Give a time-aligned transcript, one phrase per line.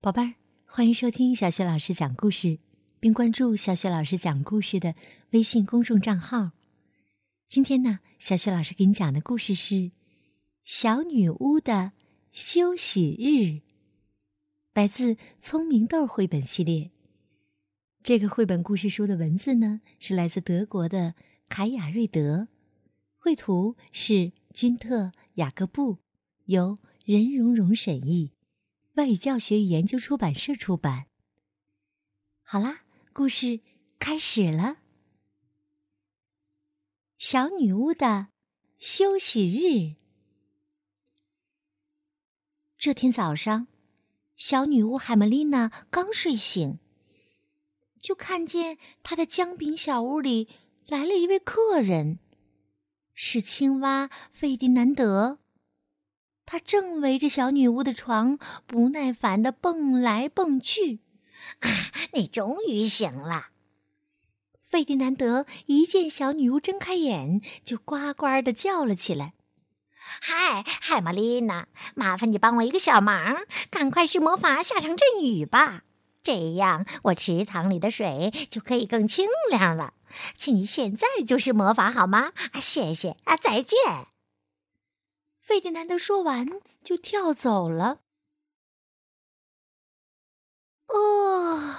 [0.00, 2.60] 宝贝儿，欢迎收听小雪老师讲故事，
[3.00, 4.94] 并关注小雪老师讲故事的
[5.30, 6.52] 微信公众账号。
[7.48, 9.74] 今天呢，小雪老师给你讲的故事是
[10.62, 11.90] 《小女巫的
[12.30, 13.26] 休息日》，
[14.72, 16.92] 来自《聪明豆》绘本系列。
[18.04, 21.16] 这个绘本故事书的文字呢，是来自德国的
[21.48, 22.46] 凯雅瑞德，
[23.16, 25.98] 绘图是君特·雅各布，
[26.44, 28.30] 由任蓉蓉审译。
[28.98, 31.06] 外语教学与研究出版社出版。
[32.42, 32.80] 好啦，
[33.12, 33.60] 故事
[34.00, 34.78] 开始了。
[37.16, 38.28] 小女巫的
[38.80, 39.94] 休息日。
[42.76, 43.68] 这天早上，
[44.34, 46.80] 小女巫海莫丽娜刚睡醒，
[48.00, 50.48] 就看见她的姜饼小屋里
[50.88, 52.18] 来了一位客人，
[53.14, 55.38] 是青蛙费迪南德。
[56.50, 61.00] 他正围着小女巫的床不耐烦的蹦来蹦去。
[61.60, 61.68] 啊，
[62.14, 63.48] 你终于醒了！
[64.66, 69.34] 费迪南德一见小女巫睁开眼，就呱呱的叫了起来
[70.22, 73.36] ：“嗨，海玛丽娜，麻烦你帮我一个小忙，
[73.68, 75.82] 赶快施魔法下场阵雨吧，
[76.22, 79.92] 这样我池塘里的水就可以更清凉了。
[80.38, 82.32] 请你现在就施魔法好吗？
[82.52, 83.76] 啊，谢谢啊，再见。”
[85.48, 86.46] 费迪南德说完，
[86.84, 88.02] 就跳走了。
[90.88, 91.74] 哦，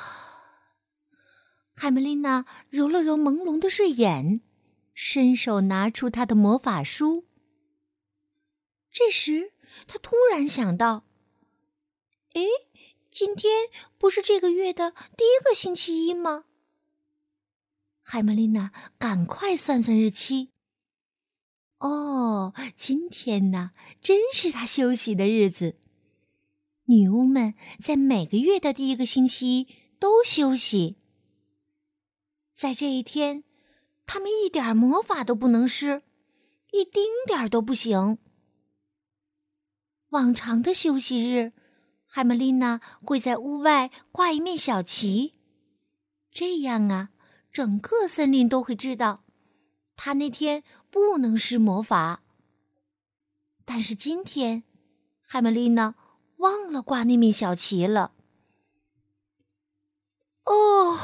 [1.75, 4.41] 海梅丽娜揉了揉朦胧的睡眼，
[4.95, 7.27] 伸手拿出她的魔法书。
[8.91, 9.53] 这时，
[9.85, 11.05] 她突然想到
[12.33, 12.41] ：“哎，
[13.11, 16.45] 今天不是这个月的第一个星期一吗？”
[18.01, 20.49] 海梅丽娜赶快算算日期。
[21.79, 25.75] 哦，今天呢，真是他休息的日子。
[26.85, 29.67] 女巫们在每个月的第一个星期
[29.99, 30.97] 都休息。
[32.51, 33.43] 在这一天，
[34.05, 36.01] 他们一点魔法都不能施，
[36.71, 38.17] 一丁点儿都不行。
[40.09, 41.53] 往常的休息日，
[42.05, 45.35] 海玛丽娜会在屋外挂一面小旗，
[46.31, 47.11] 这样啊，
[47.53, 49.23] 整个森林都会知道。
[49.95, 52.23] 她那天不能施魔法，
[53.63, 54.63] 但是今天，
[55.21, 55.95] 海玛丽娜
[56.37, 58.13] 忘了挂那面小旗了。
[60.45, 60.97] 哦，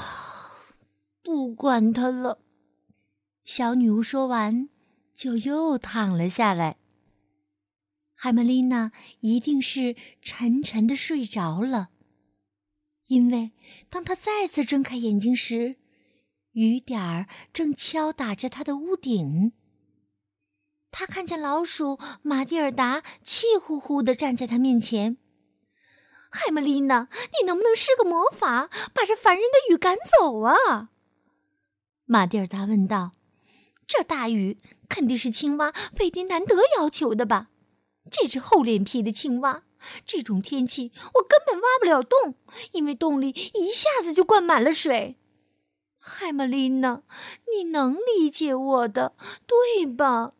[1.22, 2.40] 不管他了。
[3.44, 4.70] 小女巫说完，
[5.14, 6.78] 就又躺了下来。
[8.16, 11.90] 海玛丽娜一定是沉沉的睡着了，
[13.06, 13.52] 因为
[13.88, 15.76] 当她再次睁开眼睛时。
[16.54, 19.52] 雨点儿正敲打着她的屋顶。
[20.98, 25.18] 他看见老鼠马蒂尔达气呼呼的站在他面前。
[26.32, 30.92] 海玛丽娜，你能不能施个魔法，把这烦人的雨赶走啊？
[32.06, 33.12] 马蒂尔达问道。
[33.86, 34.58] 这大雨
[34.88, 37.50] 肯定是青蛙费迪南德要求的吧？
[38.10, 39.64] 这只厚脸皮的青蛙，
[40.06, 42.36] 这种天气我根本挖不了洞，
[42.72, 45.18] 因为洞里一下子就灌满了水。
[46.00, 47.04] 海玛丽娜，
[47.54, 49.14] 你能理解我的，
[49.46, 50.32] 对吧？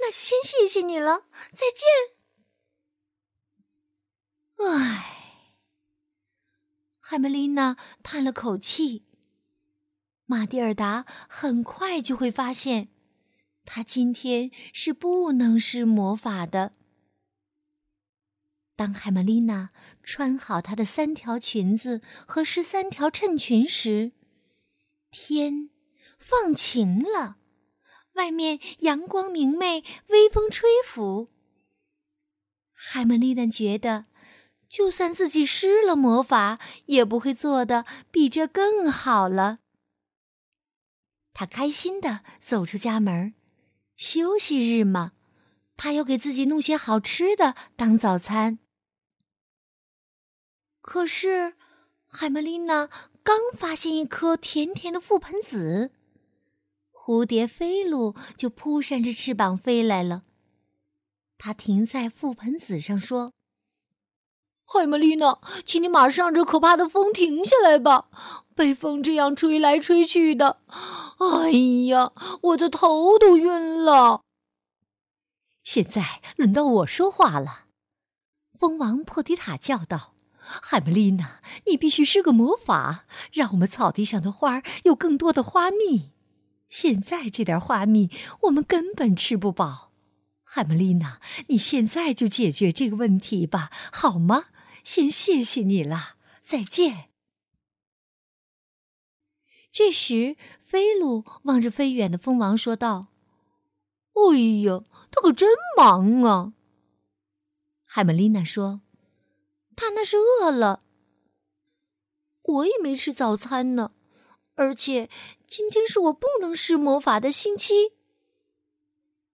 [0.00, 1.86] 那就先谢谢你了，再见。
[4.66, 5.44] 唉，
[6.98, 9.06] 海梅丽娜叹了口气。
[10.26, 12.88] 马蒂尔达很快就会发现，
[13.64, 16.72] 她今天是不能施魔法的。
[18.76, 19.70] 当海玛丽娜
[20.02, 24.12] 穿好她的三条裙子和十三条衬裙时，
[25.10, 25.70] 天
[26.18, 27.37] 放晴了，
[28.18, 31.28] 外面阳光明媚，微风吹拂。
[32.72, 34.06] 海玛丽娜觉得，
[34.68, 39.60] 就算自己施了魔法，也不会做的比这更好了。
[41.32, 43.34] 她开心的走出家门，
[43.96, 45.12] 休息日嘛，
[45.76, 48.58] 她要给自己弄些好吃的当早餐。
[50.80, 51.54] 可是，
[52.08, 52.90] 海玛丽娜。
[53.28, 55.90] 刚发现一颗甜甜的覆盆子，
[57.08, 60.24] 蝴蝶飞鹿就扑扇着翅膀飞来了。
[61.38, 63.32] 它停在覆盆子上说
[64.68, 68.10] ：“海玛丽娜，请你马上这可怕的风停下来吧！
[68.54, 70.60] 被风这样吹来吹去的，
[71.16, 71.50] 哎
[71.88, 72.12] 呀，
[72.42, 74.20] 我的头都晕了。”
[75.64, 77.64] 现在轮到我说话了，
[78.58, 80.12] 蜂王破迪塔叫道。
[80.36, 86.10] 海姆丽娜，你必须施个魔法，让我们草地上的花有更多的花蜜。
[86.68, 88.10] 现在这点花蜜，
[88.42, 89.92] 我们根本吃不饱。
[90.42, 94.46] 海玛丽娜，你现在就解决这个问题吧，好吗？
[94.84, 97.10] 先谢谢你了，再见。”
[99.70, 103.08] 这时，菲鲁望着飞远的蜂王说道
[104.16, 106.54] ：“哎呀，他可真忙啊！”
[107.84, 108.80] 海玛丽娜说
[109.76, 110.82] ：“他那是饿了。
[112.42, 113.92] 我也没吃早餐呢，
[114.58, 115.08] 而且
[115.46, 117.94] 今天是我不能施魔法的星期。”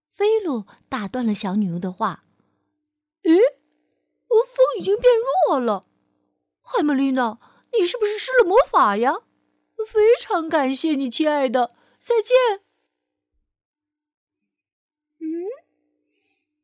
[0.08, 2.24] 菲鲁打断了小女巫的话
[3.24, 3.34] ：“咦，
[4.28, 5.12] 风已经变
[5.48, 5.86] 弱了，
[6.62, 7.40] 海玛丽娜，
[7.72, 9.14] 你是不是施了魔法呀？”
[9.86, 12.64] 非常感谢你，亲爱的，再见。
[15.18, 15.44] 嗯，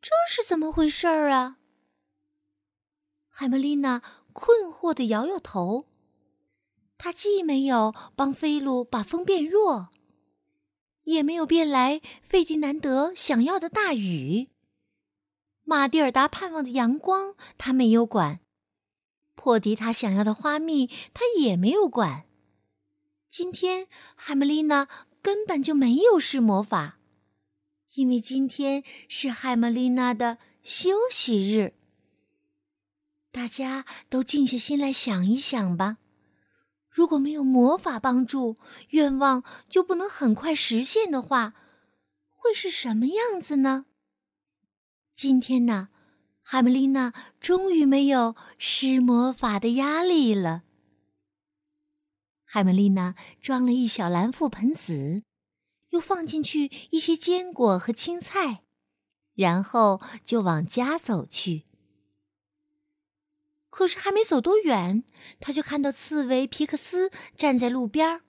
[0.01, 1.59] 这是怎么回事儿啊？
[3.29, 4.01] 海莫丽娜
[4.33, 5.90] 困惑的摇摇头。
[7.03, 9.89] 他既没有帮菲鲁把风变弱，
[11.05, 14.51] 也没有变来费迪南德想要的大雨。
[15.65, 18.41] 马蒂尔达盼望的阳光，他没有管；
[19.35, 22.27] 破迪他想要的花蜜，他也没有管。
[23.31, 24.87] 今天，海姆丽娜
[25.23, 26.99] 根本就没有施魔法，
[27.95, 31.73] 因为今天是海姆丽娜的休息日。
[33.33, 35.97] 大家都静下心来想一想吧，
[36.91, 38.57] 如果没有魔法帮助，
[38.91, 41.55] 愿望就不能很快实现的话，
[42.29, 43.87] 会是什么样子呢？
[45.15, 45.91] 今天呢，
[46.43, 50.65] 海姆丽娜终于没有施魔法的压力了。
[52.45, 55.23] 海玛丽娜装了一小篮覆盆子，
[55.91, 58.65] 又放进去一些坚果和青菜，
[59.35, 61.67] 然后就往家走去。
[63.71, 65.05] 可是还没走多远，
[65.41, 68.21] 他就看到刺猬皮克斯站在路边。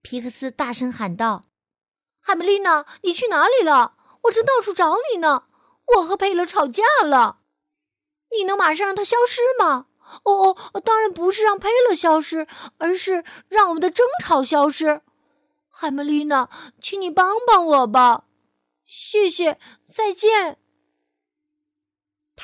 [0.00, 1.46] 皮克斯大声喊道
[2.22, 3.96] ：“海玛丽娜，你去哪里了？
[4.22, 5.44] 我正到处找你呢。
[5.96, 7.40] 我和佩勒吵架了，
[8.30, 9.86] 你能马上让他消失吗？”
[10.24, 12.46] 哦哦，当然不是让佩勒消失，
[12.78, 15.02] 而是让我们的争吵消失。
[15.70, 16.48] 海玛丽娜，
[16.80, 18.24] 请你帮帮我吧，
[18.86, 19.58] 谢谢，
[19.92, 20.58] 再见。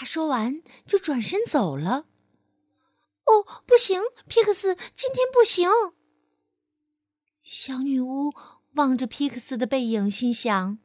[0.01, 2.07] 他说完就转身走了。
[3.27, 5.69] 哦，不行，皮克斯，今天不行。
[7.43, 8.33] 小女巫
[8.77, 10.79] 望着皮克斯的背影，心想：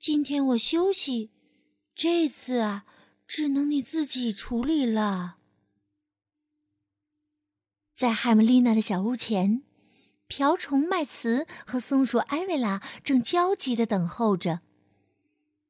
[0.00, 1.30] 今天我休息，
[1.94, 2.84] 这次啊，
[3.28, 5.36] 只能你自己处理了。
[7.94, 9.62] 在海姆丽娜的小屋前，
[10.26, 14.62] 瓢虫麦茨和松鼠艾维拉正焦急的等候着。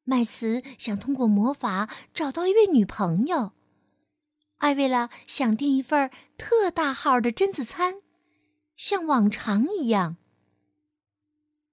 [0.09, 3.53] 麦茨想通过魔法找到一位女朋友，
[4.59, 7.97] 艾维拉想订一份特大号的榛子餐，
[8.77, 10.17] 像往常一样。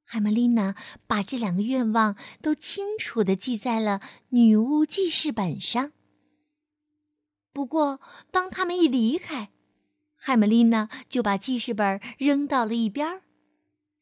[0.04, 0.76] 海玛丽娜
[1.08, 5.92] 把这两个愿望都清楚的记在了女巫记事本上。
[7.52, 8.00] 不过，
[8.32, 9.50] 当他们一离开，
[10.16, 13.23] 海玛丽娜就把记事本扔到了一边儿，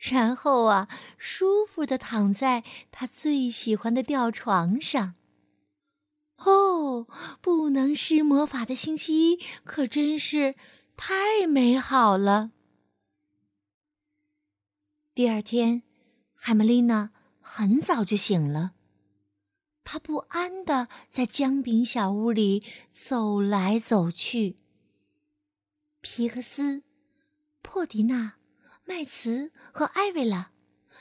[0.02, 0.88] 然后啊，
[1.20, 5.14] 舒服的躺在他最喜欢的吊床上。
[6.38, 7.08] 哦，
[7.40, 10.56] 不能施魔法的星期一可真是
[10.98, 12.50] 太美好了。
[15.14, 15.84] 第二天，
[16.34, 18.72] 海玛丽娜很早就醒了，
[19.84, 24.58] 她不安的在姜饼小屋里走来走去。
[26.02, 26.82] 皮克斯、
[27.62, 28.38] 破迪娜、
[28.84, 30.52] 麦茨和艾维拉，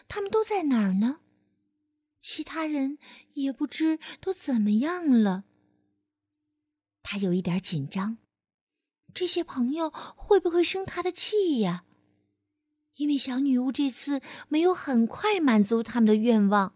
[0.08, 1.20] 他们都在哪儿呢？
[2.20, 2.99] 其他人
[3.34, 5.44] 也不知都怎么样了。
[7.02, 8.18] 他有一点紧张，
[9.14, 11.84] 这些朋友会不会生他的气呀？
[12.96, 16.75] 因为小女巫这次没有很快满足他们的愿望。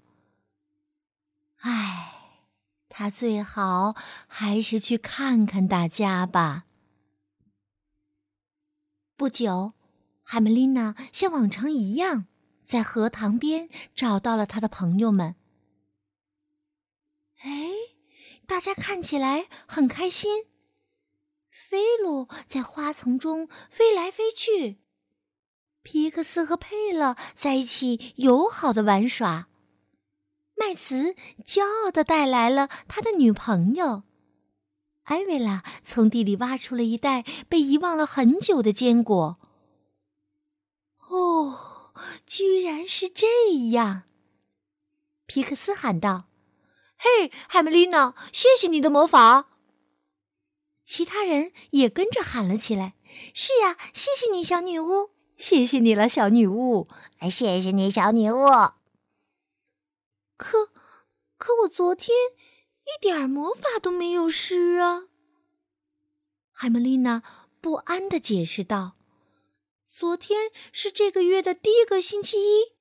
[1.56, 2.40] 唉，
[2.88, 3.94] 他最好
[4.26, 6.64] 还是去看看大家吧。
[9.16, 9.74] 不久，
[10.24, 12.26] 海梅丽娜像往常一样
[12.64, 15.36] 在荷塘边找到了她的朋友们。
[17.42, 17.70] 哎，
[18.46, 20.46] 大家看起来很开心。
[21.50, 24.78] 菲鲁在花丛中飞来飞去，
[25.82, 29.48] 皮克斯和佩勒在一起友好的玩耍。
[30.56, 31.14] 麦茨
[31.44, 34.04] 骄傲的带来了他的女朋友。
[35.02, 39.38] 艾维拉从地里挖出了一袋被遗忘了很久的坚果。
[41.08, 41.92] 哦，
[42.26, 43.26] 居然是这
[43.72, 44.04] 样！
[45.26, 46.28] 皮克斯喊道
[46.96, 49.50] ：“嘿，海梅丽娜，谢谢你的魔法！”
[50.84, 52.94] 其他人也跟着喊了起来
[53.32, 55.10] ：“是呀，谢谢你，小女巫！
[55.36, 56.88] 谢谢你了，小女巫！
[57.30, 58.46] 谢谢你，小女巫！”
[60.36, 60.70] 可，
[61.36, 62.14] 可我昨天……
[62.84, 65.04] 一点魔法都没有施啊！
[66.52, 67.22] 海曼丽娜
[67.62, 68.96] 不安的解释道
[69.96, 72.74] ：“昨天是这个月的第一个星期一，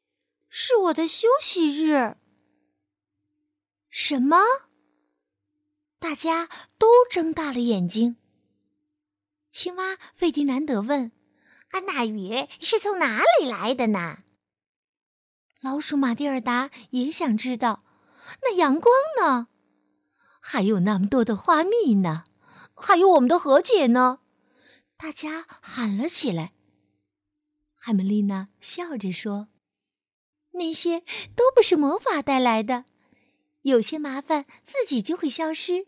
[0.49, 2.17] 是我的休息日。”
[3.87, 4.39] 什么？
[5.99, 8.17] 大家都睁大了眼睛。
[9.51, 11.11] 青蛙费迪南德问
[11.69, 14.23] ：“啊，那雨是从哪里来的呢？”
[15.61, 17.83] 老鼠马蒂尔达也想知道。
[18.41, 18.91] 那阳光
[19.21, 19.49] 呢？
[20.41, 22.23] 还有那么多的花蜜呢？
[22.73, 24.21] 还有我们的和解呢？
[24.97, 26.52] 大家喊了起来。
[27.85, 29.49] 海梅丽娜笑着说
[30.55, 31.01] ：“那些
[31.35, 32.85] 都不是魔法带来的，
[33.63, 35.87] 有些麻烦自己就会消失。”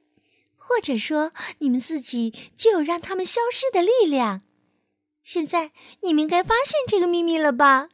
[0.60, 4.42] 或者说，你们自己就有让他们消失的力量。
[5.24, 5.72] 现在
[6.02, 7.88] 你们应该发现这个秘密了吧？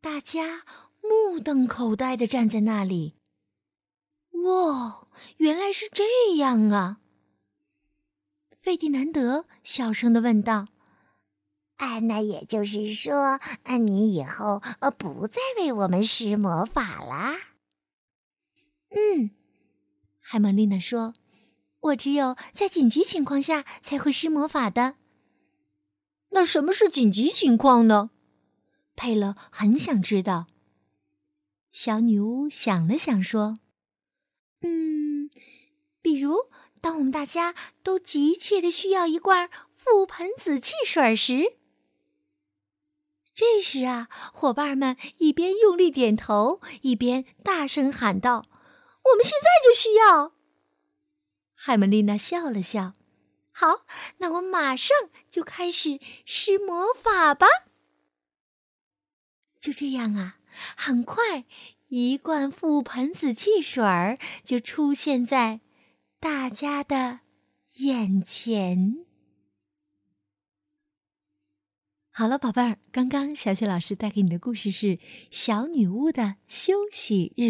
[0.00, 0.64] 大家
[1.00, 3.14] 目瞪口呆的站在那里。
[4.42, 5.06] 哇，
[5.36, 6.98] 原来是这样啊！
[8.50, 10.66] 费迪南德小声的问道
[11.76, 17.36] ：“啊，那也就是说，啊，你以后呃不再为我们施魔法啦？”
[18.90, 19.30] 嗯。
[20.20, 21.14] 海玛丽娜说
[21.80, 24.96] ：“我只有在紧急情况下才会施魔法的。”
[26.30, 28.10] 那什么是紧急情况呢？
[28.96, 30.46] 佩勒很想知道。
[31.70, 33.58] 小女巫想了想说
[34.62, 35.28] ：“嗯，
[36.00, 36.36] 比如
[36.80, 41.56] 当我们大家都急切的需要一罐覆盆子汽水时，
[43.34, 48.46] 这时啊，伙伴们一边用力点头，一边大声喊道。”
[49.10, 50.32] 我们现在就需要。
[51.54, 52.94] 海门丽娜笑了笑，
[53.52, 53.84] 好，
[54.16, 54.96] 那我马上
[55.28, 57.46] 就开始施魔法吧。
[59.60, 60.38] 就这样啊，
[60.76, 61.44] 很快
[61.88, 65.60] 一罐覆盆子汽水就出现在
[66.18, 67.20] 大家的
[67.76, 69.04] 眼前。
[72.16, 74.86] 好了，宝贝儿，刚刚小雪老师带给你的故事是
[75.32, 77.42] 《小女巫的休息日》。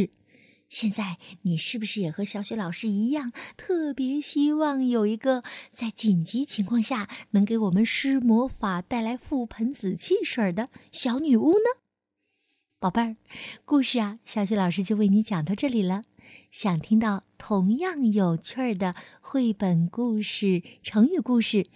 [0.71, 11.83] 现在你是不是也和小雪老师一样，特别希望有一个在紧急情况下能给我们施魔法、带来覆盆子汽水的小女巫呢？
[12.79, 13.17] 宝贝儿，
[13.67, 16.05] 故事啊，小雪老师就为你讲到这里了。
[16.51, 21.67] 想听到同样有趣儿的绘本故事、成语故事，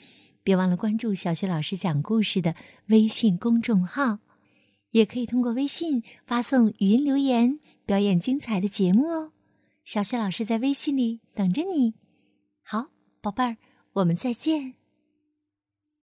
[0.49, 2.55] 别忘了关注小雪老师讲故事的
[2.87, 4.21] 微信公众号。
[4.93, 9.33] 也可以通过微信发送语音留言，表演精彩的节目哦。
[9.85, 11.93] 小雪老师在微信里等着你。
[12.63, 12.87] 好，
[13.21, 13.59] 宝贝儿，
[13.93, 14.78] 我们再见。